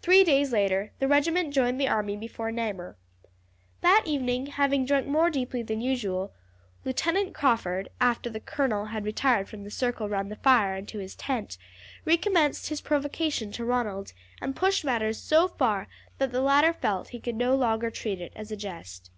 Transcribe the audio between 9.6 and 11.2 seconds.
the circle round the fire and to his